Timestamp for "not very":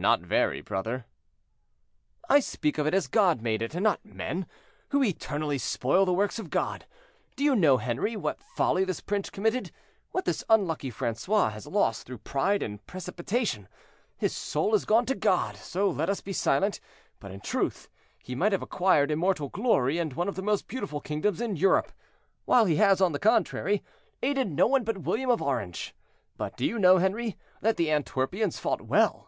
0.00-0.60